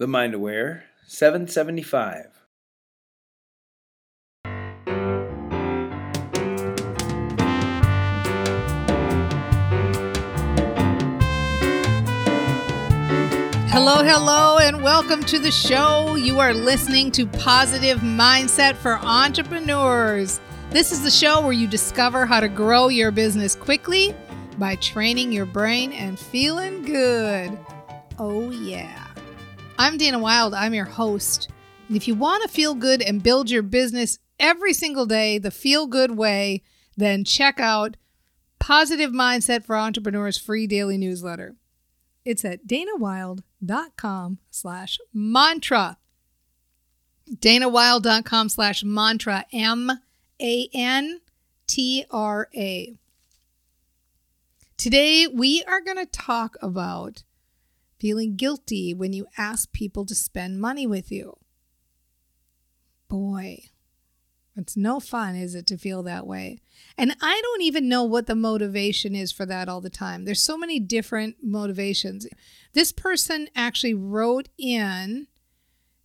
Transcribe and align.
The 0.00 0.06
Mind 0.06 0.32
Aware 0.32 0.84
775. 1.08 2.26
Hello, 13.66 14.04
hello, 14.04 14.58
and 14.58 14.84
welcome 14.84 15.24
to 15.24 15.40
the 15.40 15.50
show. 15.50 16.14
You 16.14 16.38
are 16.38 16.54
listening 16.54 17.10
to 17.10 17.26
Positive 17.26 17.98
Mindset 17.98 18.76
for 18.76 18.98
Entrepreneurs. 18.98 20.38
This 20.70 20.92
is 20.92 21.02
the 21.02 21.10
show 21.10 21.40
where 21.40 21.50
you 21.50 21.66
discover 21.66 22.24
how 22.24 22.38
to 22.38 22.48
grow 22.48 22.86
your 22.86 23.10
business 23.10 23.56
quickly 23.56 24.14
by 24.58 24.76
training 24.76 25.32
your 25.32 25.46
brain 25.46 25.92
and 25.92 26.16
feeling 26.16 26.84
good. 26.84 27.58
Oh, 28.20 28.50
yeah. 28.52 29.07
I'm 29.80 29.96
Dana 29.96 30.18
Wilde. 30.18 30.54
I'm 30.54 30.74
your 30.74 30.86
host. 30.86 31.50
And 31.86 31.96
if 31.96 32.08
you 32.08 32.16
want 32.16 32.42
to 32.42 32.48
feel 32.48 32.74
good 32.74 33.00
and 33.00 33.22
build 33.22 33.48
your 33.48 33.62
business 33.62 34.18
every 34.40 34.72
single 34.72 35.06
day 35.06 35.38
the 35.38 35.52
feel 35.52 35.86
good 35.86 36.16
way, 36.16 36.64
then 36.96 37.22
check 37.22 37.60
out 37.60 37.96
Positive 38.58 39.12
Mindset 39.12 39.64
for 39.64 39.76
Entrepreneurs 39.76 40.36
free 40.36 40.66
daily 40.66 40.98
newsletter. 40.98 41.54
It's 42.24 42.44
at 42.44 42.66
danawilde.com 42.66 44.38
slash 44.50 44.98
mantra. 45.14 45.98
danawilde.com 47.32 48.48
slash 48.48 48.82
mantra. 48.82 49.44
M 49.52 49.92
A 50.42 50.68
N 50.74 51.20
T 51.68 52.04
R 52.10 52.48
A. 52.52 52.96
Today, 54.76 55.28
we 55.28 55.62
are 55.68 55.80
going 55.80 55.98
to 55.98 56.06
talk 56.06 56.56
about 56.60 57.22
feeling 57.98 58.36
guilty 58.36 58.94
when 58.94 59.12
you 59.12 59.26
ask 59.36 59.72
people 59.72 60.04
to 60.06 60.14
spend 60.14 60.60
money 60.60 60.86
with 60.86 61.10
you. 61.10 61.36
Boy, 63.08 63.64
it's 64.56 64.76
no 64.76 65.00
fun, 65.00 65.36
is 65.36 65.54
it, 65.54 65.66
to 65.68 65.78
feel 65.78 66.02
that 66.02 66.26
way? 66.26 66.58
And 66.96 67.14
I 67.22 67.40
don't 67.42 67.62
even 67.62 67.88
know 67.88 68.04
what 68.04 68.26
the 68.26 68.34
motivation 68.34 69.14
is 69.14 69.32
for 69.32 69.46
that 69.46 69.68
all 69.68 69.80
the 69.80 69.88
time. 69.88 70.24
There's 70.24 70.42
so 70.42 70.58
many 70.58 70.80
different 70.80 71.36
motivations. 71.42 72.26
This 72.72 72.92
person 72.92 73.48
actually 73.54 73.94
wrote 73.94 74.48
in 74.58 75.28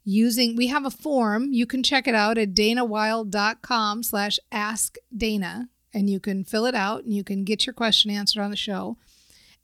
using 0.06 0.56
we 0.56 0.68
have 0.68 0.86
a 0.86 0.92
form 0.92 1.54
you 1.54 1.66
can 1.66 1.82
check 1.82 2.08
it 2.08 2.16
out 2.16 2.38
at 2.38 2.54
danawilde.com 2.54 4.04
slash 4.04 4.38
ask 4.52 4.98
dana 5.16 5.70
and 5.94 6.10
you 6.10 6.20
can 6.20 6.44
fill 6.44 6.66
it 6.66 6.76
out 6.76 7.04
and 7.04 7.14
you 7.14 7.24
can 7.24 7.44
get 7.44 7.66
your 7.66 7.74
question 7.74 8.12
answered 8.12 8.42
on 8.42 8.52
the 8.52 8.58
show 8.58 8.98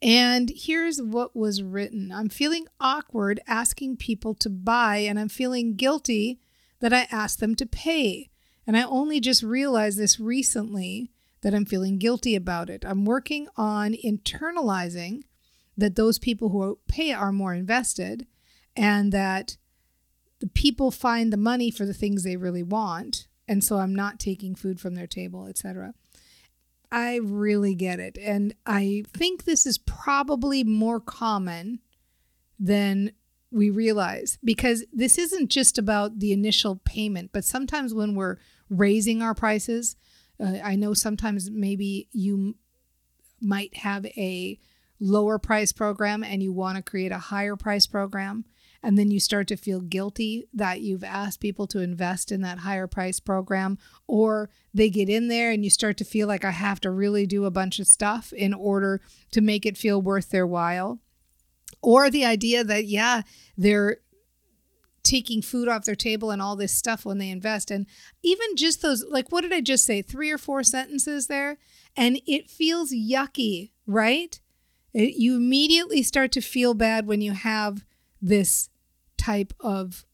and 0.01 0.51
here's 0.55 1.01
what 1.01 1.35
was 1.35 1.61
written. 1.61 2.11
I'm 2.11 2.29
feeling 2.29 2.67
awkward 2.79 3.41
asking 3.47 3.97
people 3.97 4.33
to 4.35 4.49
buy 4.49 4.97
and 4.97 5.19
i'm 5.19 5.29
feeling 5.29 5.75
guilty 5.75 6.39
that 6.79 6.93
i 6.93 7.07
asked 7.11 7.39
them 7.39 7.55
to 7.55 7.65
pay. 7.65 8.29
And 8.65 8.77
i 8.77 8.83
only 8.83 9.19
just 9.19 9.43
realized 9.43 9.97
this 9.97 10.19
recently 10.19 11.11
that 11.41 11.53
i'm 11.53 11.65
feeling 11.65 11.97
guilty 11.97 12.35
about 12.35 12.69
it. 12.69 12.85
I'm 12.85 13.05
working 13.05 13.47
on 13.57 13.93
internalizing 13.93 15.23
that 15.77 15.95
those 15.95 16.19
people 16.19 16.49
who 16.49 16.79
pay 16.87 17.11
are 17.11 17.31
more 17.31 17.53
invested 17.53 18.27
and 18.75 19.11
that 19.11 19.57
the 20.39 20.47
people 20.47 20.91
find 20.91 21.33
the 21.33 21.37
money 21.37 21.71
for 21.71 21.85
the 21.85 21.93
things 21.93 22.23
they 22.23 22.37
really 22.37 22.63
want. 22.63 23.27
And 23.49 23.63
so 23.63 23.77
i'm 23.77 23.95
not 23.95 24.19
taking 24.19 24.55
food 24.55 24.79
from 24.79 24.95
their 24.95 25.07
table 25.07 25.47
etc 25.47 25.93
i 26.91 27.17
really 27.17 27.75
get 27.75 27.99
it 27.99 28.17
and 28.19 28.53
i 28.65 29.03
think 29.13 29.43
this 29.43 29.65
is 29.65 29.77
probably 29.77 30.63
more 30.63 30.99
common 30.99 31.79
than 32.59 33.11
we 33.51 33.69
realize 33.69 34.37
because 34.43 34.85
this 34.93 35.17
isn't 35.17 35.49
just 35.49 35.77
about 35.77 36.19
the 36.19 36.31
initial 36.31 36.81
payment 36.85 37.31
but 37.31 37.43
sometimes 37.43 37.93
when 37.93 38.15
we're 38.15 38.37
raising 38.69 39.21
our 39.21 39.33
prices 39.33 39.95
uh, 40.39 40.57
i 40.63 40.75
know 40.75 40.93
sometimes 40.93 41.49
maybe 41.49 42.07
you 42.11 42.55
might 43.41 43.75
have 43.77 44.05
a 44.05 44.59
lower 44.99 45.39
price 45.39 45.71
program 45.71 46.23
and 46.23 46.43
you 46.43 46.51
want 46.51 46.75
to 46.75 46.83
create 46.83 47.11
a 47.11 47.17
higher 47.17 47.55
price 47.55 47.87
program 47.87 48.45
and 48.81 48.97
then 48.97 49.11
you 49.11 49.19
start 49.19 49.47
to 49.47 49.57
feel 49.57 49.81
guilty 49.81 50.47
that 50.53 50.81
you've 50.81 51.03
asked 51.03 51.39
people 51.39 51.67
to 51.67 51.79
invest 51.79 52.31
in 52.31 52.41
that 52.41 52.59
higher 52.59 52.87
price 52.87 53.19
program 53.19 53.77
or 54.07 54.49
they 54.73 54.89
get 54.89 55.09
in 55.09 55.27
there 55.27 55.51
and 55.51 55.63
you 55.63 55.69
start 55.69 55.97
to 55.97 56.05
feel 56.05 56.27
like 56.27 56.45
I 56.45 56.51
have 56.51 56.79
to 56.81 56.91
really 56.91 57.25
do 57.25 57.45
a 57.45 57.51
bunch 57.51 57.79
of 57.79 57.87
stuff 57.87 58.31
in 58.33 58.53
order 58.53 59.01
to 59.31 59.41
make 59.41 59.65
it 59.65 59.77
feel 59.77 60.01
worth 60.01 60.29
their 60.29 60.47
while. 60.47 60.99
Or 61.81 62.09
the 62.09 62.25
idea 62.25 62.63
that 62.63 62.85
yeah 62.85 63.21
they're 63.57 63.97
taking 65.01 65.41
food 65.41 65.67
off 65.67 65.85
their 65.85 65.95
table 65.95 66.29
and 66.29 66.41
all 66.41 66.55
this 66.55 66.73
stuff 66.73 67.05
when 67.05 67.17
they 67.17 67.29
invest. 67.29 67.71
And 67.71 67.85
even 68.21 68.55
just 68.55 68.81
those 68.81 69.05
like 69.09 69.31
what 69.31 69.41
did 69.41 69.53
I 69.53 69.61
just 69.61 69.85
say? 69.85 70.01
Three 70.01 70.31
or 70.31 70.37
four 70.37 70.63
sentences 70.63 71.27
there? 71.27 71.57
And 71.95 72.21
it 72.25 72.49
feels 72.49 72.91
yucky 72.91 73.71
right? 73.89 74.39
It, 74.93 75.15
you 75.15 75.35
immediately 75.35 76.03
start 76.03 76.31
to 76.33 76.41
feel 76.41 76.73
bad 76.73 77.07
when 77.07 77.21
you 77.21 77.33
have 77.33 77.83
this 78.21 78.69
type 79.17 79.53
of 79.59 80.05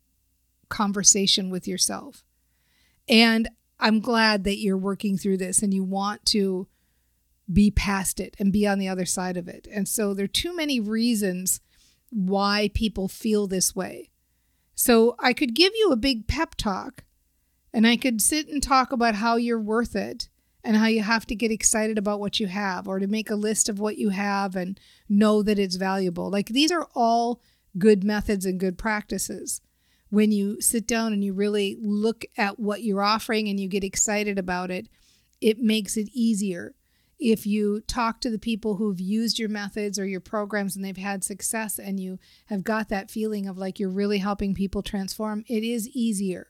conversation 0.70 1.50
with 1.50 1.68
yourself. 1.68 2.24
And 3.08 3.50
I'm 3.80 4.00
glad 4.00 4.44
that 4.46 4.58
you're 4.58 4.78
working 4.78 5.18
through 5.18 5.38
this 5.38 5.62
and 5.62 5.74
you 5.74 5.84
want 5.84 6.26
to 6.28 6.68
be 7.52 7.70
past 7.70 8.20
it 8.20 8.36
and 8.40 8.52
be 8.52 8.66
on 8.66 8.80
the 8.80 8.88
other 8.88 9.06
side 9.06 9.38
of 9.38 9.48
it. 9.48 9.68
And 9.72 9.88
so 9.88 10.14
there 10.14 10.26
are 10.26 10.28
too 10.28 10.56
many 10.56 10.80
reasons 10.80 11.62
why 12.10 12.72
people 12.74 13.08
feel 13.08 13.48
this 13.48 13.76
way. 13.76 14.10
So 14.74 15.16
I 15.20 15.34
could 15.34 15.54
give 15.54 15.74
you 15.76 15.92
a 15.92 15.98
big 15.98 16.28
pep 16.28 16.56
talk 16.56 17.04
and 17.74 17.86
I 17.86 17.98
could 17.98 18.22
sit 18.22 18.48
and 18.48 18.64
talk 18.64 18.92
about 18.92 19.16
how 19.16 19.36
you're 19.36 19.60
worth 19.60 19.96
it 19.96 20.30
and 20.64 20.78
how 20.78 20.88
you 20.88 21.04
have 21.04 21.26
to 21.28 21.36
get 21.36 21.52
excited 21.52 21.98
about 21.98 22.20
what 22.20 22.40
you 22.40 22.48
have 22.48 22.88
or 22.88 23.00
to 23.00 23.08
make 23.08 23.30
a 23.30 23.36
list 23.36 23.70
of 23.70 23.80
what 23.80 23.98
you 23.98 24.10
have 24.10 24.56
and 24.56 24.80
know 25.08 25.44
that 25.44 25.60
it's 25.60 25.76
valuable. 25.76 26.30
Like 26.30 26.48
these 26.48 26.72
are 26.72 26.88
all 26.96 27.42
good 27.78 28.04
methods 28.04 28.46
and 28.46 28.60
good 28.60 28.78
practices. 28.78 29.62
When 30.10 30.32
you 30.32 30.62
sit 30.62 30.88
down 30.88 31.14
and 31.14 31.24
you 31.24 31.34
really 31.34 31.78
look 31.82 32.26
at 32.38 32.60
what 32.60 32.84
you're 32.84 33.02
offering 33.02 33.50
and 33.50 33.60
you 33.60 33.68
get 33.68 33.84
excited 33.84 34.40
about 34.40 34.72
it, 34.72 34.88
it 35.42 35.60
makes 35.60 35.98
it 35.98 36.10
easier. 36.14 36.76
If 37.18 37.46
you 37.46 37.82
talk 37.82 38.22
to 38.22 38.30
the 38.30 38.40
people 38.40 38.76
who've 38.76 39.00
used 39.00 39.40
your 39.40 39.50
methods 39.50 39.98
or 39.98 40.06
your 40.06 40.20
programs 40.20 40.76
and 40.76 40.84
they've 40.84 40.98
had 40.98 41.24
success 41.24 41.80
and 41.80 42.00
you 42.00 42.20
have 42.48 42.64
got 42.64 42.90
that 42.90 43.10
feeling 43.10 43.48
of 43.48 43.58
like 43.58 43.80
you're 43.80 43.90
really 43.90 44.18
helping 44.20 44.54
people 44.54 44.82
transform, 44.84 45.44
it 45.48 45.64
is 45.64 45.90
easier. 45.90 46.48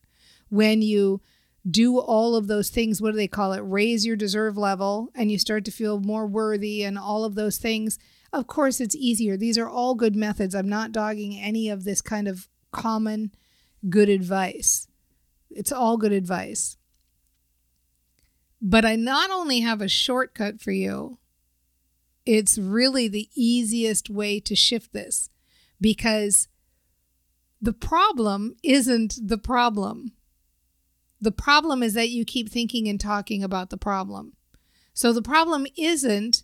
When 0.49 0.81
you 0.81 1.21
do 1.69 1.99
all 1.99 2.35
of 2.35 2.47
those 2.47 2.69
things, 2.69 3.01
what 3.01 3.11
do 3.11 3.17
they 3.17 3.27
call 3.27 3.53
it? 3.53 3.59
Raise 3.59 4.05
your 4.05 4.15
deserve 4.15 4.57
level 4.57 5.09
and 5.15 5.31
you 5.31 5.39
start 5.39 5.65
to 5.65 5.71
feel 5.71 5.99
more 5.99 6.27
worthy 6.27 6.83
and 6.83 6.97
all 6.97 7.23
of 7.23 7.35
those 7.35 7.57
things 7.57 7.97
of 8.35 8.47
course, 8.47 8.81
it's 8.81 8.95
easier. 8.95 9.37
These 9.37 9.57
are 9.57 9.67
all 9.67 9.95
good 9.95 10.15
methods. 10.15 10.53
I'm 10.53 10.69
not 10.69 10.91
dogging 10.91 11.39
any 11.39 11.69
of 11.69 11.83
this 11.83 12.01
kind 12.01 12.27
of 12.27 12.47
common 12.71 13.31
good 13.89 14.09
advice. 14.09 14.87
It's 15.49 15.71
all 15.71 15.97
good 15.97 16.11
advice. 16.11 16.77
But 18.61 18.83
I 18.83 18.95
not 18.95 19.31
only 19.31 19.61
have 19.61 19.81
a 19.81 19.87
shortcut 19.87 20.61
for 20.61 20.71
you, 20.71 21.19
it's 22.25 22.57
really 22.57 23.07
the 23.07 23.29
easiest 23.35 24.09
way 24.09 24.39
to 24.41 24.55
shift 24.55 24.91
this 24.91 25.29
because 25.79 26.47
the 27.61 27.73
problem 27.73 28.55
isn't 28.63 29.15
the 29.21 29.37
problem. 29.37 30.13
The 31.21 31.31
problem 31.31 31.83
is 31.83 31.93
that 31.93 32.09
you 32.09 32.25
keep 32.25 32.49
thinking 32.49 32.87
and 32.87 32.99
talking 32.99 33.43
about 33.43 33.69
the 33.69 33.77
problem. 33.77 34.33
So 34.93 35.13
the 35.13 35.21
problem 35.21 35.67
isn't 35.77 36.43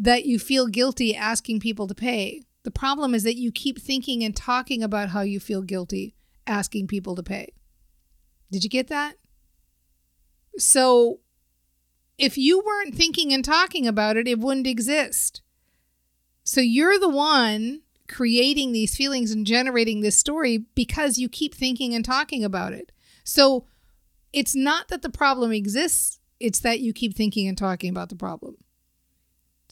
that 0.00 0.24
you 0.24 0.38
feel 0.38 0.66
guilty 0.66 1.14
asking 1.14 1.60
people 1.60 1.86
to 1.86 1.94
pay. 1.94 2.42
The 2.62 2.70
problem 2.70 3.14
is 3.14 3.22
that 3.24 3.36
you 3.36 3.52
keep 3.52 3.78
thinking 3.78 4.24
and 4.24 4.34
talking 4.34 4.82
about 4.82 5.10
how 5.10 5.20
you 5.20 5.38
feel 5.38 5.62
guilty 5.62 6.14
asking 6.46 6.86
people 6.86 7.14
to 7.14 7.22
pay. 7.22 7.52
Did 8.50 8.64
you 8.64 8.70
get 8.70 8.88
that? 8.88 9.16
So, 10.56 11.20
if 12.18 12.36
you 12.36 12.60
weren't 12.60 12.94
thinking 12.94 13.32
and 13.32 13.44
talking 13.44 13.86
about 13.86 14.16
it, 14.16 14.26
it 14.26 14.38
wouldn't 14.38 14.66
exist. 14.66 15.42
So, 16.44 16.60
you're 16.60 16.98
the 16.98 17.08
one 17.08 17.82
creating 18.08 18.72
these 18.72 18.96
feelings 18.96 19.30
and 19.30 19.46
generating 19.46 20.00
this 20.00 20.16
story 20.16 20.64
because 20.74 21.18
you 21.18 21.28
keep 21.28 21.54
thinking 21.54 21.94
and 21.94 22.04
talking 22.04 22.42
about 22.42 22.72
it. 22.72 22.90
So, 23.22 23.66
it's 24.32 24.54
not 24.54 24.88
that 24.88 25.02
the 25.02 25.10
problem 25.10 25.52
exists, 25.52 26.20
it's 26.40 26.60
that 26.60 26.80
you 26.80 26.92
keep 26.92 27.14
thinking 27.14 27.46
and 27.46 27.56
talking 27.56 27.90
about 27.90 28.08
the 28.08 28.16
problem. 28.16 28.56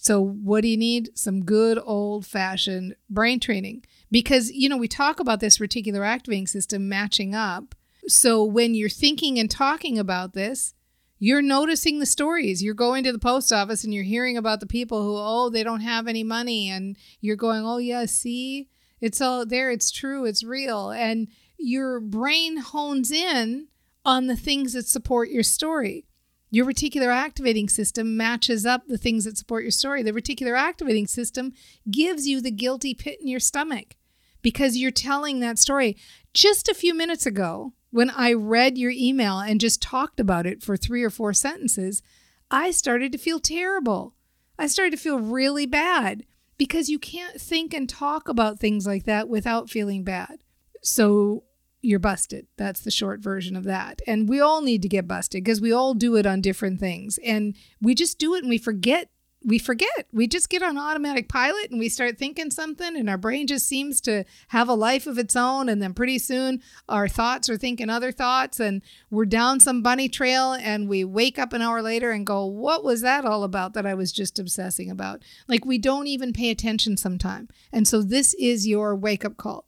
So, 0.09 0.23
what 0.23 0.63
do 0.63 0.69
you 0.69 0.79
need? 0.79 1.11
Some 1.13 1.45
good 1.45 1.79
old 1.85 2.25
fashioned 2.25 2.97
brain 3.11 3.41
training. 3.41 3.85
Because, 4.11 4.51
you 4.51 4.67
know, 4.67 4.79
we 4.79 4.89
talk 4.89 5.21
about 5.21 5.41
this 5.41 5.59
reticular 5.59 6.03
activating 6.03 6.47
system 6.47 6.89
matching 6.89 7.35
up. 7.35 7.75
So, 8.07 8.43
when 8.43 8.75
you're 8.75 8.89
thinking 8.89 9.39
and 9.39 9.51
talking 9.51 9.99
about 9.99 10.33
this, 10.33 10.73
you're 11.19 11.43
noticing 11.43 11.99
the 11.99 12.07
stories. 12.07 12.63
You're 12.63 12.73
going 12.73 13.05
to 13.05 13.13
the 13.13 13.19
post 13.19 13.53
office 13.53 13.85
and 13.85 13.93
you're 13.93 14.03
hearing 14.03 14.39
about 14.39 14.61
the 14.61 14.67
people 14.67 15.03
who, 15.03 15.15
oh, 15.19 15.51
they 15.51 15.63
don't 15.63 15.83
have 15.83 16.09
any 16.09 16.25
money. 16.25 16.71
And 16.71 16.97
you're 17.21 17.37
going, 17.37 17.67
oh, 17.67 17.77
yeah, 17.77 18.07
see, 18.07 18.71
It's 19.03 19.21
all 19.21 19.45
there. 19.45 19.71
It's 19.71 19.91
true. 19.91 20.25
It's 20.25 20.43
real. 20.43 20.89
And 20.89 21.29
your 21.59 22.01
brain 22.01 22.57
hones 22.57 23.11
in 23.11 23.69
on 24.07 24.27
the 24.27 24.37
things 24.37 24.73
that 24.73 24.89
support 24.89 25.29
your 25.29 25.43
story. 25.43 26.08
Your 26.51 26.67
reticular 26.67 27.15
activating 27.15 27.69
system 27.69 28.17
matches 28.17 28.65
up 28.65 28.87
the 28.87 28.99
things 28.99 29.25
that 29.25 29.37
support 29.37 29.65
your 29.65 29.71
story. 29.71 30.03
The 30.03 30.13
reticular 30.13 30.59
activating 30.59 31.07
system 31.07 31.53
gives 31.91 32.27
you 32.27 32.41
the 32.41 32.51
guilty 32.51 32.95
pit 32.95 33.19
in 33.21 33.29
your 33.29 33.41
stomach 33.41 33.97
because 34.41 34.77
you're 34.77 34.91
telling 34.91 35.41
that 35.41 35.59
story. 35.59 35.97
Just 36.33 36.69
a 36.69 36.75
few 36.75 36.95
minutes 36.95 37.27
ago, 37.27 37.75
when 37.91 38.11
I 38.11 38.33
read 38.33 38.79
your 38.79 38.93
email 38.95 39.41
and 39.41 39.61
just 39.61 39.83
talked 39.83 40.21
about 40.21 40.47
it 40.47 40.63
for 40.63 40.77
three 40.77 41.03
or 41.03 41.11
four 41.11 41.33
sentences, 41.33 42.03
I 42.51 42.71
started 42.71 43.13
to 43.13 43.19
feel 43.19 43.41
terrible. 43.41 44.15
I 44.59 44.67
started 44.67 44.93
to 44.93 45.03
feel 45.03 45.19
really 45.19 45.67
bad 45.67 46.25
because 46.57 46.89
you 46.89 46.99
can't 46.99 47.41
think 47.41 47.73
and 47.75 47.89
talk 47.89 48.29
about 48.29 48.59
things 48.59 48.87
like 48.87 49.05
that 49.05 49.29
without 49.29 49.71
feeling 49.71 50.03
bad. 50.03 50.43
So 50.83 51.45
you're 51.81 51.99
busted. 51.99 52.47
That's 52.57 52.81
the 52.81 52.91
short 52.91 53.21
version 53.21 53.57
of 53.57 53.65
that. 53.65 54.01
And 54.07 54.29
we 54.29 54.41
all 54.41 54.61
need 54.61 54.83
to 54.83 54.89
get 54.89 55.07
busted 55.09 55.45
because 55.45 55.61
we 55.61 55.73
all 55.73 55.95
do 55.95 56.17
it 56.17 56.27
on 56.27 56.41
different 56.41 56.81
things. 56.81 57.19
And 57.25 57.55
we 57.81 57.95
just 57.95 58.19
do 58.19 58.35
it 58.35 58.43
and 58.43 58.51
we 58.51 58.59
forget 58.59 59.11
we 59.45 59.59
forget. 59.59 60.09
We 60.13 60.27
just 60.27 60.51
get 60.51 60.63
on 60.63 60.77
automatic 60.77 61.29
pilot 61.29 61.71
and 61.71 61.79
we 61.79 61.89
start 61.89 62.19
thinking 62.19 62.51
something, 62.51 62.97
and 62.97 63.09
our 63.09 63.17
brain 63.17 63.47
just 63.47 63.67
seems 63.67 64.01
to 64.03 64.25
have 64.49 64.69
a 64.69 64.75
life 64.75 65.07
of 65.07 65.19
its 65.19 65.37
own. 65.37 65.69
And 65.69 65.81
then 65.81 65.95
pretty 65.95 66.19
soon, 66.19 66.61
our 66.89 67.09
thoughts 67.09 67.49
are 67.49 67.57
thinking 67.57 67.89
other 67.89 68.11
thoughts, 68.11 68.59
and 68.59 68.83
we're 69.11 69.27
down 69.27 69.61
some 69.61 69.83
bunny 69.83 70.09
trail, 70.09 70.53
and 70.55 70.89
we 70.89 71.05
wake 71.05 71.39
up 71.39 71.53
an 71.53 71.63
hour 71.63 71.83
later 71.83 72.11
and 72.11 72.27
go, 72.27 72.45
What 72.47 72.83
was 72.83 73.01
that 73.03 73.25
all 73.25 73.45
about 73.45 73.75
that 73.75 73.87
I 73.87 73.95
was 73.95 74.13
just 74.13 74.39
obsessing 74.39 74.91
about? 74.91 75.23
Like 75.47 75.65
we 75.65 75.79
don't 75.79 76.09
even 76.09 76.33
pay 76.33 76.51
attention 76.51 76.97
sometime. 76.97 77.49
And 77.73 77.87
so, 77.87 78.03
this 78.03 78.35
is 78.35 78.67
your 78.67 78.97
wake 78.97 79.25
up 79.25 79.37
call. 79.37 79.68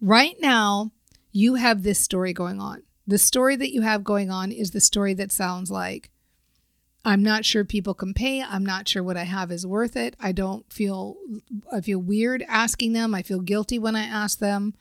Right 0.00 0.36
now, 0.40 0.92
you 1.32 1.54
have 1.54 1.82
this 1.82 2.00
story 2.00 2.32
going 2.32 2.60
on. 2.60 2.82
The 3.06 3.18
story 3.18 3.56
that 3.56 3.72
you 3.72 3.82
have 3.82 4.04
going 4.04 4.30
on 4.30 4.52
is 4.52 4.70
the 4.70 4.80
story 4.80 5.14
that 5.14 5.32
sounds 5.32 5.70
like, 5.70 6.10
I'm 7.04 7.22
not 7.22 7.44
sure 7.44 7.64
people 7.64 7.94
can 7.94 8.14
pay. 8.14 8.42
I'm 8.42 8.66
not 8.66 8.88
sure 8.88 9.02
what 9.02 9.16
I 9.16 9.22
have 9.22 9.52
is 9.52 9.64
worth 9.64 9.96
it. 9.96 10.16
I 10.18 10.32
don't 10.32 10.70
feel 10.72 11.16
I 11.72 11.80
feel 11.80 12.00
weird 12.00 12.44
asking 12.48 12.94
them. 12.94 13.14
I 13.14 13.22
feel 13.22 13.40
guilty 13.40 13.78
when 13.78 13.94
I 13.94 14.02
ask 14.02 14.40
them. 14.40 14.74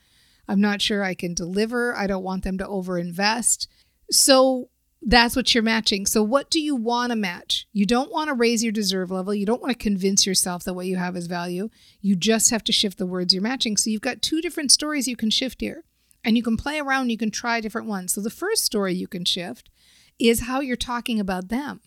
I'm 0.48 0.60
not 0.60 0.82
sure 0.82 1.04
I 1.04 1.14
can 1.14 1.36
deliver. 1.36 1.96
I 1.96 2.08
don't 2.08 2.24
want 2.24 2.44
them 2.44 2.58
to 2.58 2.66
overinvest. 2.66 3.68
So 4.10 4.70
that's 5.08 5.36
what 5.36 5.54
you're 5.54 5.64
matching. 5.64 6.08
So 6.08 6.24
what 6.24 6.50
do 6.50 6.60
you 6.60 6.76
want 6.76 7.12
to 7.12 7.16
match? 7.16 7.68
You 7.72 7.86
don't 7.86 8.12
want 8.12 8.28
to 8.28 8.34
raise 8.34 8.64
your 8.64 8.72
deserve 8.72 9.12
level. 9.12 9.36
You 9.36 9.46
don't 9.46 9.62
want 9.62 9.78
to 9.78 9.84
convince 9.84 10.26
yourself 10.26 10.64
that 10.64 10.74
what 10.74 10.88
you 10.88 10.96
have 10.96 11.16
is 11.16 11.28
value. 11.28 11.70
You 12.02 12.16
just 12.16 12.50
have 12.50 12.64
to 12.64 12.72
shift 12.72 12.98
the 12.98 13.06
words 13.06 13.32
you're 13.32 13.44
matching. 13.44 13.78
So 13.78 13.92
you've 13.92 14.02
got 14.02 14.24
two 14.24 14.42
different 14.42 14.72
stories 14.72 15.08
you 15.08 15.16
can 15.16 15.30
shift 15.30 15.62
here. 15.62 15.84
And 16.24 16.36
you 16.36 16.42
can 16.42 16.58
play 16.58 16.80
around, 16.80 17.12
you 17.12 17.20
can 17.20 17.30
try 17.30 17.62
different 17.62 17.88
ones. 17.88 18.14
So 18.14 18.20
the 18.22 18.32
first 18.32 18.66
story 18.66 18.96
you 18.96 19.08
can 19.08 19.26
shift 19.26 19.70
is 20.18 20.42
how 20.42 20.60
you're 20.60 20.76
talking 20.76 21.20
about 21.20 21.50
them 21.50 21.82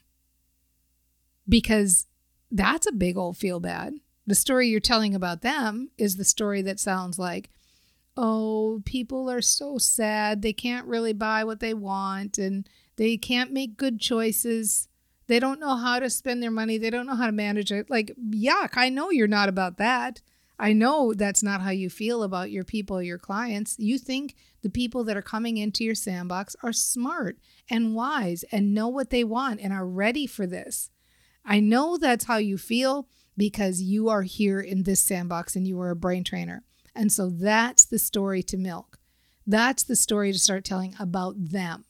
because 1.49 2.06
that's 2.49 2.87
a 2.87 2.93
big 2.93 3.17
old 3.17 3.37
feel 3.37 3.59
bad. 3.59 3.94
The 4.29 4.37
story 4.37 4.69
you're 4.69 4.79
telling 4.79 5.15
about 5.15 5.43
them 5.43 5.91
is 5.99 6.17
the 6.17 6.25
story 6.25 6.62
that 6.62 6.79
sounds 6.79 7.19
like, 7.19 7.50
oh, 8.19 8.82
people 8.85 9.31
are 9.31 9.41
so 9.41 9.79
sad. 9.79 10.43
They 10.43 10.53
can't 10.53 10.87
really 10.87 11.12
buy 11.12 11.44
what 11.44 11.61
they 11.61 11.73
want 11.73 12.37
and 12.37 12.69
they 12.97 13.17
can't 13.17 13.53
make 13.53 13.76
good 13.76 14.00
choices. 14.00 14.88
They 15.29 15.38
don't 15.38 15.61
know 15.61 15.76
how 15.76 16.00
to 16.00 16.11
spend 16.11 16.43
their 16.43 16.50
money. 16.50 16.79
They 16.79 16.91
don't 16.91 17.06
know 17.06 17.15
how 17.15 17.26
to 17.26 17.32
manage 17.32 17.70
it. 17.70 17.88
Like, 17.88 18.12
yuck, 18.31 18.70
I 18.75 18.88
know 18.88 19.11
you're 19.11 19.29
not 19.29 19.49
about 19.49 19.79
that. 19.79 20.20
I 20.59 20.73
know 20.73 21.15
that's 21.15 21.44
not 21.44 21.61
how 21.61 21.70
you 21.70 21.88
feel 21.88 22.25
about 22.25 22.50
your 22.50 22.65
people, 22.65 23.00
your 23.00 23.19
clients. 23.19 23.76
You 23.79 23.99
think 23.99 24.35
the 24.62 24.70
people 24.70 25.05
that 25.05 25.17
are 25.17 25.23
coming 25.23 25.56
into 25.56 25.85
your 25.85 25.94
sandbox 25.94 26.56
are 26.61 26.73
smart 26.73 27.38
and 27.70 27.94
wise 27.94 28.44
and 28.50 28.75
know 28.75 28.88
what 28.88 29.11
they 29.11 29.23
want 29.23 29.61
and 29.61 29.73
are 29.73 29.87
ready 29.87 30.26
for 30.26 30.44
this. 30.44 30.91
I 31.44 31.61
know 31.61 31.97
that's 31.97 32.25
how 32.25 32.38
you 32.38 32.59
feel 32.59 33.06
because 33.37 33.81
you 33.81 34.09
are 34.09 34.23
here 34.23 34.59
in 34.59 34.82
this 34.82 35.00
sandbox 35.00 35.55
and 35.55 35.69
you 35.69 35.81
are 35.81 35.91
a 35.91 35.97
brain 35.97 36.25
trainer. 36.25 36.65
And 36.98 37.12
so 37.12 37.30
that's 37.30 37.84
the 37.84 37.98
story 38.00 38.42
to 38.42 38.56
milk. 38.56 38.98
That's 39.46 39.84
the 39.84 39.94
story 39.94 40.32
to 40.32 40.38
start 40.38 40.64
telling 40.64 40.96
about 40.98 41.36
them. 41.38 41.84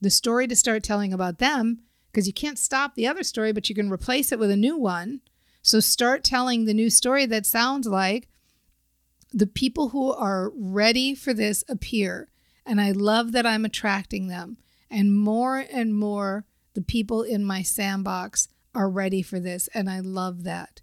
The 0.00 0.08
story 0.08 0.48
to 0.48 0.56
start 0.56 0.82
telling 0.82 1.12
about 1.12 1.40
them, 1.40 1.80
because 2.10 2.26
you 2.26 2.32
can't 2.32 2.58
stop 2.58 2.94
the 2.94 3.06
other 3.06 3.22
story, 3.22 3.52
but 3.52 3.68
you 3.68 3.74
can 3.74 3.90
replace 3.90 4.32
it 4.32 4.38
with 4.38 4.50
a 4.50 4.56
new 4.56 4.78
one. 4.78 5.20
So 5.60 5.78
start 5.78 6.24
telling 6.24 6.64
the 6.64 6.72
new 6.72 6.88
story 6.88 7.26
that 7.26 7.44
sounds 7.44 7.86
like 7.86 8.28
the 9.30 9.46
people 9.46 9.90
who 9.90 10.10
are 10.10 10.50
ready 10.56 11.14
for 11.14 11.34
this 11.34 11.62
appear. 11.68 12.30
And 12.64 12.80
I 12.80 12.92
love 12.92 13.32
that 13.32 13.44
I'm 13.44 13.66
attracting 13.66 14.28
them. 14.28 14.56
And 14.90 15.14
more 15.14 15.66
and 15.70 15.94
more, 15.94 16.46
the 16.72 16.80
people 16.80 17.22
in 17.22 17.44
my 17.44 17.60
sandbox 17.60 18.48
are 18.74 18.88
ready 18.88 19.20
for 19.20 19.38
this. 19.38 19.68
And 19.74 19.90
I 19.90 20.00
love 20.00 20.44
that. 20.44 20.80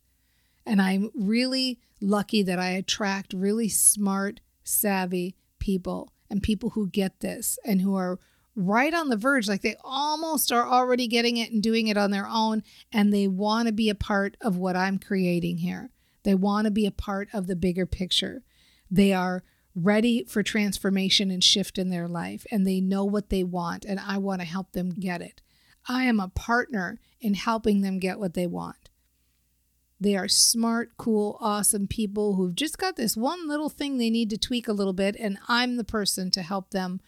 And 0.68 0.82
I'm 0.82 1.10
really 1.16 1.80
lucky 2.02 2.44
that 2.44 2.60
I 2.60 2.72
attract 2.72 3.34
really 3.34 3.70
smart, 3.70 4.42
savvy 4.64 5.36
people 5.60 6.12
and 6.30 6.44
people 6.44 6.72
who 6.72 6.90
get 6.90 7.22
this 7.22 7.58
and 7.66 7.82
who 7.82 7.96
are 7.96 8.20
right 8.56 8.94
on 8.94 9.10
the 9.10 9.16
verge. 9.16 9.48
Like 9.48 9.62
they 9.62 9.78
almost 9.84 10.52
are 10.52 10.68
already 10.68 11.08
getting 11.08 11.38
it 11.38 11.52
and 11.52 11.64
doing 11.64 11.88
it 11.88 11.98
on 11.98 12.12
their 12.12 12.28
own. 12.28 12.64
And 12.92 13.14
they 13.14 13.28
want 13.28 13.68
to 13.68 13.74
be 13.74 13.90
a 13.90 13.96
part 13.96 14.36
of 14.42 14.58
what 14.58 14.76
I'm 14.76 15.00
creating 15.00 15.60
here. 15.60 15.90
They 16.24 16.36
want 16.36 16.66
to 16.66 16.72
be 16.72 16.86
a 16.86 16.92
part 16.92 17.30
of 17.34 17.48
the 17.48 17.56
bigger 17.56 17.86
picture. 17.86 18.44
They 18.92 19.14
are 19.14 19.44
ready 19.74 20.26
for 20.26 20.44
transformation 20.44 21.30
and 21.32 21.44
shift 21.44 21.78
in 21.78 21.90
their 21.90 22.08
life 22.08 22.46
and 22.52 22.66
they 22.66 22.82
know 22.82 23.06
what 23.06 23.30
they 23.30 23.44
want. 23.44 23.86
And 23.86 24.00
I 24.00 24.18
want 24.18 24.42
to 24.42 24.48
help 24.48 24.74
them 24.74 24.90
get 24.90 25.22
it. 25.22 25.42
I 25.88 26.04
am 26.04 26.20
a 26.20 26.28
partner 26.28 27.00
in 27.22 27.36
helping 27.36 27.82
them 27.82 28.00
get 28.00 28.20
what 28.20 28.34
they 28.34 28.48
want. 28.48 28.90
They 30.00 30.16
are 30.16 30.28
smart, 30.28 30.92
cool, 30.98 31.38
awesome 31.40 31.88
people 31.88 32.36
who've 32.36 32.56
just 32.56 32.78
got 32.78 32.96
this 32.96 33.18
one 33.18 33.48
little 33.48 33.70
thing 33.70 33.98
they 33.98 34.10
need 34.10 34.30
to 34.30 34.38
tweak 34.38 34.68
a 34.68 34.74
little 34.74 34.94
bit, 34.94 35.16
and 35.20 35.40
I'm 35.48 35.78
the 35.78 35.84
person 35.84 36.30
to 36.32 36.44
help 36.44 36.70
them 36.70 37.02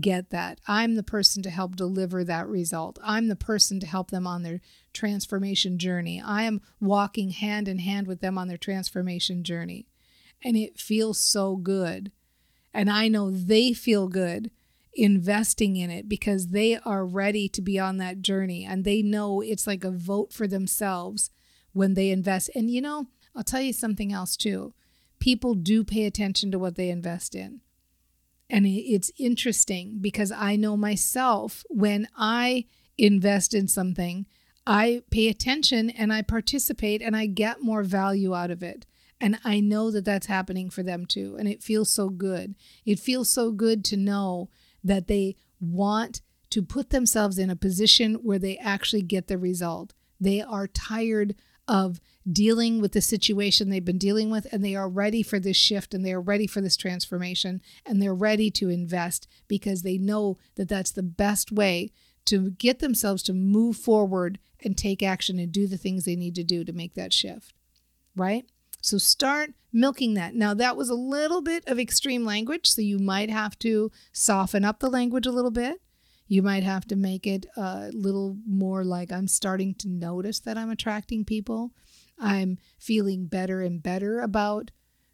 get 0.00 0.30
that. 0.30 0.60
I'm 0.66 0.94
the 0.94 1.02
person 1.02 1.42
to 1.44 1.50
help 1.50 1.76
deliver 1.76 2.24
that 2.24 2.48
result. 2.48 2.98
I'm 3.02 3.28
the 3.28 3.36
person 3.36 3.80
to 3.80 3.86
help 3.86 4.10
them 4.10 4.26
on 4.26 4.42
their 4.42 4.60
transformation 4.92 5.78
journey. 5.78 6.20
I 6.20 6.42
am 6.42 6.60
walking 6.80 7.30
hand 7.30 7.68
in 7.68 7.78
hand 7.78 8.06
with 8.06 8.20
them 8.20 8.36
on 8.36 8.48
their 8.48 8.58
transformation 8.58 9.44
journey. 9.44 9.86
And 10.42 10.56
it 10.56 10.78
feels 10.78 11.18
so 11.18 11.56
good. 11.56 12.12
And 12.72 12.90
I 12.90 13.08
know 13.08 13.30
they 13.30 13.72
feel 13.72 14.08
good 14.08 14.50
investing 14.92 15.76
in 15.76 15.90
it 15.90 16.08
because 16.08 16.48
they 16.48 16.76
are 16.84 17.06
ready 17.06 17.48
to 17.48 17.62
be 17.62 17.78
on 17.78 17.98
that 17.98 18.20
journey 18.20 18.64
and 18.64 18.84
they 18.84 19.02
know 19.02 19.40
it's 19.40 19.66
like 19.66 19.84
a 19.84 19.90
vote 19.90 20.32
for 20.32 20.46
themselves 20.46 21.30
when 21.74 21.92
they 21.92 22.10
invest. 22.10 22.50
And 22.54 22.70
you 22.70 22.80
know, 22.80 23.08
I'll 23.36 23.44
tell 23.44 23.60
you 23.60 23.74
something 23.74 24.12
else 24.12 24.36
too. 24.36 24.72
People 25.18 25.54
do 25.54 25.84
pay 25.84 26.06
attention 26.06 26.50
to 26.50 26.58
what 26.58 26.76
they 26.76 26.88
invest 26.88 27.34
in. 27.34 27.60
And 28.48 28.66
it's 28.66 29.10
interesting 29.18 29.98
because 30.00 30.30
I 30.32 30.56
know 30.56 30.76
myself 30.76 31.64
when 31.68 32.08
I 32.16 32.66
invest 32.96 33.54
in 33.54 33.68
something, 33.68 34.26
I 34.66 35.02
pay 35.10 35.28
attention 35.28 35.90
and 35.90 36.12
I 36.12 36.22
participate 36.22 37.02
and 37.02 37.16
I 37.16 37.26
get 37.26 37.62
more 37.62 37.82
value 37.82 38.34
out 38.34 38.50
of 38.50 38.62
it. 38.62 38.86
And 39.20 39.38
I 39.44 39.60
know 39.60 39.90
that 39.90 40.04
that's 40.04 40.26
happening 40.26 40.70
for 40.70 40.82
them 40.82 41.06
too. 41.06 41.36
And 41.38 41.48
it 41.48 41.62
feels 41.62 41.90
so 41.90 42.08
good. 42.08 42.54
It 42.84 42.98
feels 42.98 43.30
so 43.30 43.50
good 43.50 43.84
to 43.86 43.96
know 43.96 44.50
that 44.82 45.08
they 45.08 45.36
want 45.60 46.20
to 46.50 46.62
put 46.62 46.90
themselves 46.90 47.38
in 47.38 47.50
a 47.50 47.56
position 47.56 48.14
where 48.16 48.38
they 48.38 48.58
actually 48.58 49.02
get 49.02 49.28
the 49.28 49.38
result. 49.38 49.94
They 50.20 50.40
are 50.40 50.66
tired 50.66 51.34
of 51.66 52.00
dealing 52.30 52.80
with 52.80 52.92
the 52.92 53.00
situation 53.00 53.68
they've 53.68 53.84
been 53.84 53.98
dealing 53.98 54.30
with 54.30 54.46
and 54.52 54.64
they 54.64 54.74
are 54.74 54.88
ready 54.88 55.22
for 55.22 55.38
this 55.38 55.56
shift 55.56 55.92
and 55.94 56.04
they 56.04 56.12
are 56.12 56.20
ready 56.20 56.46
for 56.46 56.60
this 56.60 56.76
transformation 56.76 57.60
and 57.84 58.00
they're 58.00 58.14
ready 58.14 58.50
to 58.50 58.68
invest 58.68 59.26
because 59.48 59.82
they 59.82 59.98
know 59.98 60.38
that 60.56 60.68
that's 60.68 60.90
the 60.90 61.02
best 61.02 61.52
way 61.52 61.90
to 62.24 62.50
get 62.52 62.78
themselves 62.78 63.22
to 63.22 63.32
move 63.32 63.76
forward 63.76 64.38
and 64.62 64.76
take 64.76 65.02
action 65.02 65.38
and 65.38 65.52
do 65.52 65.66
the 65.66 65.76
things 65.76 66.04
they 66.04 66.16
need 66.16 66.34
to 66.34 66.44
do 66.44 66.64
to 66.64 66.72
make 66.72 66.94
that 66.94 67.12
shift. 67.12 67.52
Right? 68.16 68.46
So 68.80 68.98
start 68.98 69.54
milking 69.72 70.14
that. 70.14 70.34
Now, 70.34 70.54
that 70.54 70.76
was 70.76 70.88
a 70.88 70.94
little 70.94 71.42
bit 71.42 71.64
of 71.66 71.78
extreme 71.78 72.24
language, 72.24 72.66
so 72.66 72.80
you 72.82 72.98
might 72.98 73.30
have 73.30 73.58
to 73.60 73.90
soften 74.12 74.64
up 74.64 74.78
the 74.78 74.90
language 74.90 75.26
a 75.26 75.32
little 75.32 75.50
bit. 75.50 75.80
You 76.26 76.42
might 76.42 76.62
have 76.62 76.86
to 76.86 76.96
make 76.96 77.26
it 77.26 77.46
a 77.56 77.90
little 77.92 78.36
more 78.46 78.84
like 78.84 79.12
I'm 79.12 79.28
starting 79.28 79.74
to 79.76 79.88
notice 79.88 80.40
that 80.40 80.56
I'm 80.56 80.70
attracting 80.70 81.24
people. 81.24 81.72
I'm 82.18 82.58
feeling 82.78 83.26
better 83.26 83.60
and 83.60 83.82
better 83.82 84.20
about 84.20 84.70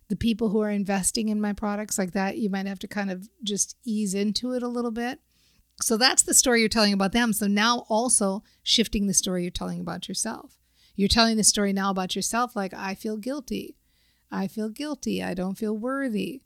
the 0.09 0.17
people 0.17 0.51
who 0.51 0.61
are 0.61 0.71
investing 0.71 1.29
in 1.29 1.41
my 1.41 1.53
products 1.53 1.99
like 1.99 2.13
that. 2.13 2.39
You 2.39 2.51
might 2.51 2.67
have 2.67 2.79
to 2.81 2.89
kind 2.89 3.11
of 3.11 3.29
just 3.43 3.77
ease 3.85 4.15
into 4.15 4.53
it 4.53 4.63
a 4.63 4.69
little 4.69 4.91
bit. 4.91 5.21
So 5.83 5.97
that's 5.97 6.23
the 6.23 6.35
story 6.35 6.61
you're 6.61 6.69
telling 6.69 6.93
about 6.93 7.13
them. 7.13 7.33
So 7.33 7.47
now 7.47 7.87
also 7.89 8.43
shifting 8.63 9.07
the 9.07 9.15
story 9.15 9.43
you're 9.43 9.51
telling 9.51 9.81
about 9.81 10.09
yourself. 10.09 10.59
You're 10.95 11.09
telling 11.09 11.37
the 11.37 11.45
story 11.45 11.73
now 11.73 11.91
about 11.91 12.15
yourself 12.15 12.55
like, 12.55 12.75
I 12.75 12.95
feel 12.95 13.17
guilty. 13.17 13.77
I 14.31 14.47
feel 14.47 14.69
guilty. 14.69 15.23
I 15.23 15.35
don't 15.35 15.57
feel 15.57 15.77
worthy. 15.77 16.43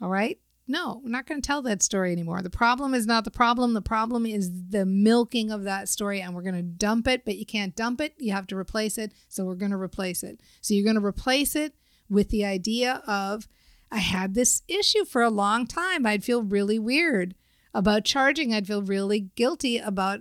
All 0.00 0.08
right? 0.08 0.38
No, 0.68 1.00
we're 1.04 1.10
not 1.10 1.26
going 1.26 1.40
to 1.40 1.46
tell 1.46 1.62
that 1.62 1.82
story 1.82 2.10
anymore. 2.10 2.42
The 2.42 2.50
problem 2.50 2.92
is 2.92 3.06
not 3.06 3.24
the 3.24 3.30
problem. 3.30 3.74
The 3.74 3.80
problem 3.80 4.26
is 4.26 4.50
the 4.70 4.84
milking 4.84 5.52
of 5.52 5.62
that 5.62 5.88
story, 5.88 6.20
and 6.20 6.34
we're 6.34 6.42
going 6.42 6.56
to 6.56 6.62
dump 6.62 7.06
it, 7.06 7.24
but 7.24 7.36
you 7.36 7.46
can't 7.46 7.76
dump 7.76 8.00
it. 8.00 8.14
You 8.18 8.32
have 8.32 8.48
to 8.48 8.56
replace 8.56 8.98
it. 8.98 9.12
So 9.28 9.44
we're 9.44 9.54
going 9.54 9.70
to 9.70 9.76
replace 9.76 10.24
it. 10.24 10.40
So 10.60 10.74
you're 10.74 10.84
going 10.84 11.00
to 11.00 11.04
replace 11.04 11.54
it 11.54 11.74
with 12.08 12.30
the 12.30 12.44
idea 12.44 13.02
of, 13.06 13.46
I 13.92 13.98
had 13.98 14.34
this 14.34 14.62
issue 14.66 15.04
for 15.04 15.22
a 15.22 15.30
long 15.30 15.68
time. 15.68 16.04
I'd 16.04 16.24
feel 16.24 16.42
really 16.42 16.80
weird 16.80 17.36
about 17.72 18.04
charging. 18.04 18.52
I'd 18.52 18.66
feel 18.66 18.82
really 18.82 19.20
guilty 19.20 19.78
about 19.78 20.20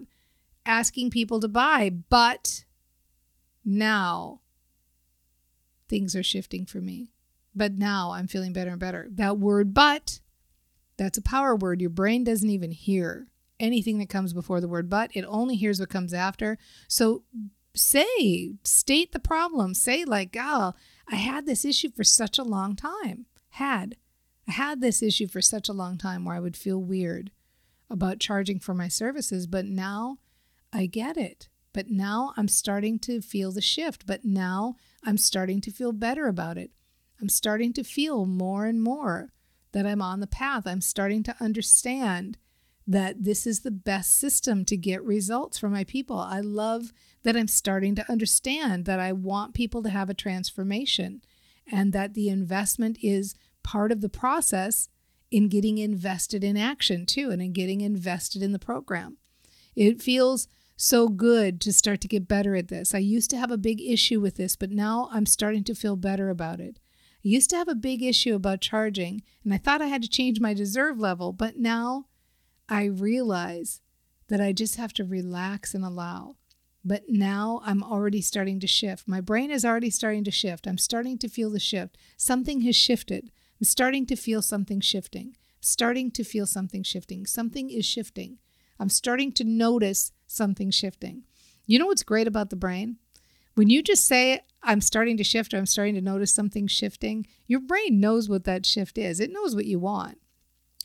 asking 0.63 1.09
people 1.09 1.39
to 1.39 1.47
buy. 1.47 1.89
But 1.89 2.65
now 3.63 4.41
things 5.89 6.15
are 6.15 6.21
shifting 6.21 6.67
for 6.67 6.81
me. 6.81 7.09
But 7.55 7.73
now 7.73 8.11
I'm 8.11 8.27
feeling 8.27 8.53
better 8.53 8.71
and 8.71 8.79
better. 8.79 9.07
That 9.09 9.39
word, 9.39 9.73
but, 9.73 10.19
that's 10.97 11.17
a 11.17 11.21
power 11.21 11.55
word. 11.55 11.81
Your 11.81 11.89
brain 11.89 12.23
doesn't 12.23 12.49
even 12.49 12.71
hear 12.71 13.27
anything 13.59 13.99
that 13.99 14.09
comes 14.09 14.33
before 14.33 14.59
the 14.59 14.67
word 14.67 14.89
but, 14.89 15.11
it 15.13 15.25
only 15.27 15.55
hears 15.55 15.79
what 15.79 15.89
comes 15.89 16.13
after. 16.13 16.57
So 16.87 17.23
say, 17.73 18.53
state 18.63 19.11
the 19.11 19.19
problem. 19.19 19.73
Say, 19.73 20.05
like, 20.05 20.35
oh, 20.39 20.73
I 21.07 21.15
had 21.15 21.45
this 21.45 21.65
issue 21.65 21.89
for 21.91 22.03
such 22.03 22.37
a 22.37 22.43
long 22.43 22.75
time. 22.75 23.25
Had. 23.49 23.95
I 24.47 24.51
had 24.51 24.81
this 24.81 25.01
issue 25.01 25.27
for 25.27 25.41
such 25.41 25.69
a 25.69 25.73
long 25.73 25.97
time 25.97 26.25
where 26.25 26.35
I 26.35 26.39
would 26.39 26.57
feel 26.57 26.81
weird 26.81 27.31
about 27.89 28.19
charging 28.19 28.59
for 28.59 28.73
my 28.73 28.87
services, 28.87 29.47
but 29.47 29.65
now 29.65 30.17
I 30.71 30.85
get 30.85 31.17
it. 31.17 31.49
But 31.73 31.89
now 31.89 32.33
I'm 32.37 32.47
starting 32.47 32.99
to 32.99 33.21
feel 33.21 33.51
the 33.51 33.61
shift. 33.61 34.05
But 34.05 34.23
now 34.23 34.75
I'm 35.03 35.17
starting 35.17 35.61
to 35.61 35.71
feel 35.71 35.91
better 35.91 36.27
about 36.27 36.57
it. 36.57 36.71
I'm 37.21 37.29
starting 37.29 37.73
to 37.73 37.83
feel 37.83 38.25
more 38.25 38.65
and 38.65 38.81
more 38.81 39.33
that 39.75 39.85
I'm 39.85 40.01
on 40.01 40.21
the 40.21 40.25
path. 40.25 40.65
I'm 40.65 40.79
starting 40.79 41.21
to 41.23 41.35
understand 41.41 42.37
that 42.87 43.25
this 43.25 43.45
is 43.45 43.59
the 43.59 43.71
best 43.71 44.17
system 44.17 44.63
to 44.63 44.77
get 44.77 45.03
results 45.03 45.57
for 45.57 45.67
my 45.67 45.83
people. 45.83 46.17
I 46.17 46.39
love 46.39 46.93
that 47.23 47.35
I'm 47.35 47.49
starting 47.49 47.93
to 47.95 48.09
understand 48.09 48.85
that 48.85 49.01
I 49.01 49.11
want 49.11 49.53
people 49.53 49.83
to 49.83 49.89
have 49.89 50.09
a 50.09 50.13
transformation 50.13 51.21
and 51.69 51.91
that 51.91 52.13
the 52.13 52.29
investment 52.29 52.97
is 53.01 53.35
part 53.63 53.91
of 53.91 53.99
the 53.99 54.07
process 54.07 54.87
in 55.29 55.49
getting 55.49 55.77
invested 55.77 56.41
in 56.41 56.55
action 56.55 57.05
too 57.05 57.29
and 57.29 57.41
in 57.41 57.51
getting 57.51 57.81
invested 57.81 58.41
in 58.41 58.53
the 58.53 58.59
program. 58.59 59.17
It 59.75 60.01
feels 60.01 60.47
so 60.77 61.09
good 61.09 61.59
to 61.61 61.73
start 61.73 61.99
to 61.99 62.07
get 62.07 62.29
better 62.29 62.55
at 62.55 62.69
this. 62.69 62.95
I 62.95 62.99
used 62.99 63.29
to 63.31 63.37
have 63.37 63.51
a 63.51 63.57
big 63.57 63.81
issue 63.81 64.21
with 64.21 64.37
this, 64.37 64.55
but 64.55 64.71
now 64.71 65.09
I'm 65.11 65.25
starting 65.25 65.65
to 65.65 65.75
feel 65.75 65.97
better 65.97 66.29
about 66.29 66.61
it. 66.61 66.79
Used 67.27 67.49
to 67.49 67.55
have 67.55 67.67
a 67.67 67.73
big 67.73 68.03
issue 68.03 68.35
about 68.35 68.61
charging, 68.61 69.23
and 69.43 69.51
I 69.51 69.57
thought 69.57 69.81
I 69.81 69.87
had 69.87 70.03
to 70.03 70.07
change 70.07 70.39
my 70.39 70.53
deserve 70.53 70.99
level, 70.99 71.33
but 71.33 71.57
now 71.57 72.05
I 72.69 72.83
realize 72.83 73.81
that 74.27 74.39
I 74.39 74.53
just 74.53 74.75
have 74.75 74.93
to 74.93 75.03
relax 75.03 75.73
and 75.73 75.83
allow. 75.83 76.35
But 76.83 77.09
now 77.09 77.61
I'm 77.65 77.81
already 77.81 78.21
starting 78.21 78.59
to 78.59 78.67
shift. 78.67 79.07
My 79.07 79.21
brain 79.21 79.49
is 79.49 79.65
already 79.65 79.89
starting 79.89 80.23
to 80.25 80.29
shift. 80.29 80.67
I'm 80.67 80.77
starting 80.77 81.17
to 81.17 81.27
feel 81.27 81.49
the 81.49 81.59
shift. 81.59 81.97
Something 82.15 82.61
has 82.61 82.75
shifted. 82.75 83.31
I'm 83.59 83.65
starting 83.65 84.05
to 84.05 84.15
feel 84.15 84.43
something 84.43 84.79
shifting. 84.79 85.35
starting 85.59 86.11
to 86.11 86.23
feel 86.23 86.45
something 86.45 86.83
shifting. 86.83 87.25
Something 87.25 87.71
is 87.71 87.87
shifting. 87.87 88.37
I'm 88.79 88.89
starting 88.89 89.31
to 89.31 89.43
notice 89.43 90.11
something 90.27 90.69
shifting. 90.69 91.23
You 91.65 91.79
know 91.79 91.87
what's 91.87 92.03
great 92.03 92.27
about 92.27 92.51
the 92.51 92.55
brain? 92.55 92.97
When 93.55 93.69
you 93.69 93.81
just 93.81 94.07
say, 94.07 94.41
I'm 94.61 94.81
starting 94.81 95.17
to 95.17 95.23
shift 95.23 95.53
or 95.53 95.57
I'm 95.57 95.65
starting 95.65 95.95
to 95.95 96.01
notice 96.01 96.33
something 96.33 96.67
shifting, 96.67 97.25
your 97.47 97.59
brain 97.59 97.99
knows 97.99 98.29
what 98.29 98.43
that 98.45 98.65
shift 98.65 98.97
is. 98.97 99.19
It 99.19 99.31
knows 99.31 99.55
what 99.55 99.65
you 99.65 99.79
want. 99.79 100.19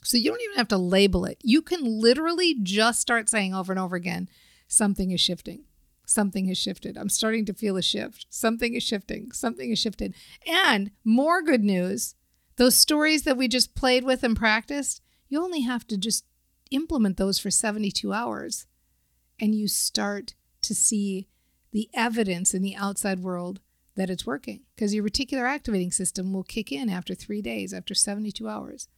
So 0.03 0.17
you 0.17 0.31
don't 0.31 0.43
even 0.43 0.57
have 0.57 0.69
to 0.69 0.79
label 0.79 1.25
it. 1.25 1.39
You 1.43 1.63
can 1.63 1.85
literally 1.85 2.57
just 2.63 3.01
start 3.01 3.29
saying 3.29 3.55
over 3.55 3.73
and 3.73 3.79
over 3.79 3.97
again, 3.97 4.29
something 4.67 5.11
is 5.11 5.21
shifting. 5.21 5.65
Something 6.07 6.47
has 6.47 6.59
shifted. 6.59 6.97
I'm 6.97 7.09
starting 7.09 7.45
to 7.47 7.55
feel 7.55 7.77
a 7.77 7.83
shift. 7.83 8.27
Something 8.31 8.75
is 8.75 8.83
shifting. 8.83 9.31
Something 9.33 9.71
has 9.71 9.79
shifted. 9.79 10.15
And 10.47 10.91
more 11.05 11.43
good 11.43 11.63
news 11.63 12.15
those 12.57 12.77
stories 12.77 13.23
that 13.23 13.39
we 13.39 13.49
just 13.49 13.75
played 13.75 14.05
with 14.05 14.23
and 14.23 14.37
practiced, 14.37 15.01
you 15.31 15.43
only 15.43 15.63
have 15.63 15.87
to 15.87 15.97
just 15.97 16.27
implement 16.71 17.17
those 17.17 17.39
for 17.39 17.51
72 17.51 18.13
hours 18.13 18.67
and 19.41 19.55
you 19.55 19.67
start 19.67 20.35
to 20.61 20.75
see 20.75 21.27
the 21.73 21.89
evidence 21.95 22.55
in 22.55 22.63
the 22.63 22.77
outside 22.77 23.21
world 23.21 23.61
that 23.97 24.11
it's 24.11 24.27
working 24.27 24.63
because 24.75 24.95
your 24.95 25.05
reticular 25.05 25.49
activating 25.49 25.93
system 25.93 26.33
will 26.33 26.43
kick 26.43 26.73
in 26.73 26.89
after 26.89 27.15
three 27.15 27.43
days, 27.43 27.73
after 27.73 27.95
72 27.95 28.49
hours. 28.49 28.89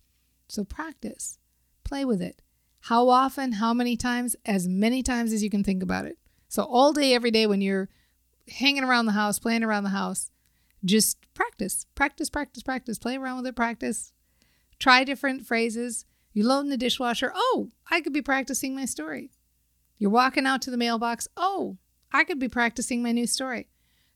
So 0.49 0.65
practice, 0.65 1.39
play 1.85 2.05
with 2.05 2.23
it. 2.23 2.43
How 2.87 3.09
often, 3.09 3.53
how 3.53 3.73
many 3.73 3.97
times? 3.97 4.35
As 4.45 4.67
many 4.67 5.03
times 5.03 5.33
as 5.33 5.43
you 5.43 5.51
can 5.51 5.63
think 5.63 5.83
about 5.83 6.05
it. 6.05 6.19
So, 6.49 6.65
all 6.65 6.93
day, 6.93 7.15
every 7.15 7.31
day, 7.31 7.47
when 7.47 7.61
you're 7.61 7.89
hanging 8.49 8.83
around 8.83 9.07
the 9.07 9.13
house, 9.13 9.39
playing 9.39 9.63
around 9.63 9.85
the 9.85 9.91
house, 9.91 10.31
just 10.85 11.17
practice, 11.33 11.87
practice, 11.95 12.29
practice, 12.29 12.63
practice, 12.63 12.99
play 12.99 13.17
around 13.17 13.37
with 13.37 13.47
it, 13.47 13.57
practice. 13.57 14.13
Try 14.79 15.05
different 15.05 15.47
phrases. 15.47 16.05
You 16.33 16.45
load 16.45 16.63
in 16.63 16.71
the 16.71 16.77
dishwasher. 16.77 17.33
Oh, 17.35 17.69
I 17.91 18.01
could 18.01 18.13
be 18.13 18.21
practicing 18.21 18.75
my 18.75 18.85
story. 18.85 19.31
You're 19.97 20.11
walking 20.11 20.45
out 20.45 20.61
to 20.63 20.71
the 20.71 20.77
mailbox. 20.77 21.29
Oh, 21.37 21.79
I 22.13 22.25
could 22.25 22.39
be 22.39 22.49
practicing 22.49 23.03
my 23.03 23.13
new 23.13 23.27
story. 23.27 23.69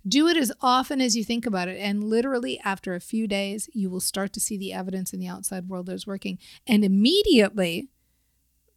Do 0.07 0.29
it 0.29 0.37
as 0.37 0.53
often 0.61 1.01
as 1.01 1.17
you 1.17 1.25
think 1.25 1.47
about 1.47 1.69
it. 1.69 1.79
And 1.81 2.05
literally, 2.05 2.61
after 2.65 2.95
a 2.95 3.01
few 3.01 3.27
days, 3.27 3.69
you 3.73 3.91
will 3.91 4.01
start 4.01 4.33
to 4.35 4.41
see 4.41 4.57
the 4.57 4.73
evidence 4.73 5.13
in 5.13 5.19
the 5.19 5.27
outside 5.27 5.69
world 5.69 5.87
that 5.87 5.95
is 5.95 6.07
working. 6.07 6.39
And 6.67 6.85
immediately, 6.85 7.89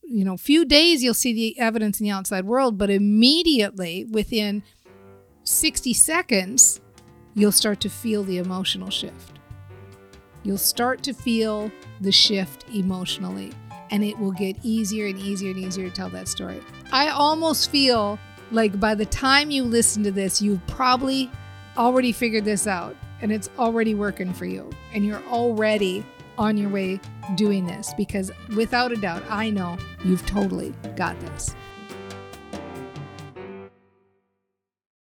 you 0.02 0.26
know, 0.26 0.38
few 0.38 0.66
days, 0.66 1.04
you'll 1.04 1.14
see 1.14 1.34
the 1.34 1.60
evidence 1.60 2.00
in 2.00 2.06
the 2.06 2.12
outside 2.12 2.46
world, 2.46 2.80
but 2.80 2.90
immediately, 2.90 4.06
within 4.06 4.64
60 5.44 5.94
seconds, 5.94 6.82
you'll 7.36 7.52
start 7.52 7.80
to 7.82 7.90
feel 7.90 8.24
the 8.24 8.40
emotional 8.40 8.90
shift. 8.90 9.38
You'll 10.42 10.58
start 10.58 11.04
to 11.04 11.14
feel 11.14 11.72
the 12.02 12.12
shift 12.12 12.66
emotionally, 12.74 13.52
and 13.92 14.04
it 14.04 14.18
will 14.18 14.32
get 14.32 14.58
easier 14.64 15.06
and 15.06 15.20
easier 15.20 15.52
and 15.52 15.60
easier 15.60 15.90
to 15.90 15.96
tell 15.96 16.10
that 16.10 16.28
story. 16.28 16.60
I 16.92 17.10
almost 17.10 17.70
feel 17.70 18.18
like 18.51 18.79
by 18.79 18.96
the 18.96 19.06
time 19.06 19.51
you 19.51 19.63
listen 19.63 20.03
to 20.03 20.12
this, 20.12 20.41
you've 20.41 20.65
probably 20.68 21.29
already 21.77 22.12
figured 22.12 22.46
this 22.46 22.68
out 22.68 22.96
and 23.22 23.32
it's 23.32 23.50
already 23.58 23.96
working 23.96 24.34
for 24.34 24.46
you. 24.46 24.70
And 24.94 25.06
you're 25.06 25.24
already 25.27 26.06
on 26.38 26.58
your 26.58 26.70
way 26.70 27.00
doing 27.36 27.65
this 27.65 27.94
because 27.98 28.32
without 28.56 28.91
a 28.91 28.96
doubt, 28.96 29.24
I 29.29 29.50
know 29.50 29.77
you've 30.03 30.25
totally 30.25 30.74
got 30.96 31.20
this. 31.20 31.56